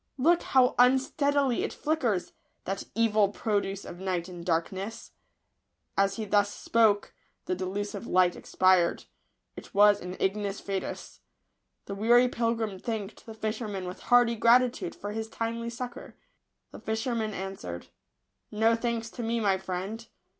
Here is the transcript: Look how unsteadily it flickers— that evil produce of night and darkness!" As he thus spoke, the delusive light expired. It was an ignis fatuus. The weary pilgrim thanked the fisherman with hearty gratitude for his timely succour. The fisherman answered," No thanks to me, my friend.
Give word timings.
Look 0.17 0.41
how 0.41 0.73
unsteadily 0.79 1.63
it 1.63 1.71
flickers— 1.71 2.33
that 2.65 2.85
evil 2.95 3.29
produce 3.29 3.85
of 3.85 3.99
night 3.99 4.27
and 4.27 4.43
darkness!" 4.43 5.11
As 5.95 6.15
he 6.15 6.25
thus 6.25 6.51
spoke, 6.51 7.13
the 7.45 7.53
delusive 7.53 8.07
light 8.07 8.35
expired. 8.35 9.03
It 9.55 9.75
was 9.75 10.01
an 10.01 10.17
ignis 10.19 10.59
fatuus. 10.59 11.19
The 11.85 11.93
weary 11.93 12.27
pilgrim 12.27 12.79
thanked 12.79 13.27
the 13.27 13.35
fisherman 13.35 13.85
with 13.85 13.99
hearty 13.99 14.35
gratitude 14.35 14.95
for 14.95 15.11
his 15.11 15.29
timely 15.29 15.69
succour. 15.69 16.15
The 16.71 16.79
fisherman 16.79 17.35
answered," 17.35 17.89
No 18.51 18.75
thanks 18.75 19.11
to 19.11 19.21
me, 19.21 19.39
my 19.39 19.59
friend. 19.59 20.07